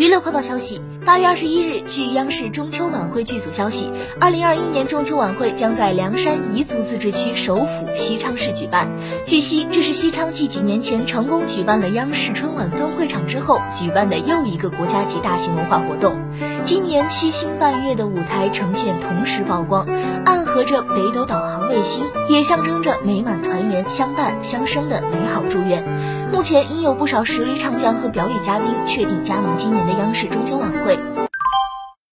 [0.00, 8.88] 娱乐快报消息：八月二十一日，据央视中秋晚会剧组消息，二零二一年中秋晚会将在凉山彝族自治区首府西昌市举办。
[9.26, 16.18] 据悉，这是西昌继几年前成功举办了央视春晚分会场之后，举办的又一个国家级大型文化活动。
[16.70, 19.88] 今年七星伴月的舞台呈现同时曝光，
[20.24, 25.84] 暗合着北斗导航卫星，也象征着美满团圆、相伴相生的美好祝愿。
[26.32, 30.96] 目前已有不少实力唱将和表演嘉宾确定加盟今年的央视中秋晚会。